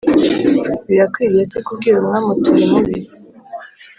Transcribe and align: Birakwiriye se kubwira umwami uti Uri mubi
Birakwiriye 0.87 1.43
se 1.51 1.59
kubwira 1.65 1.95
umwami 1.99 2.27
uti 2.33 2.47
Uri 2.53 2.65
mubi 2.71 2.93